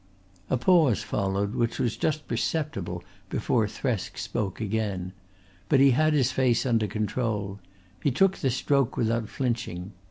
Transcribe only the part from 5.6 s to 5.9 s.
But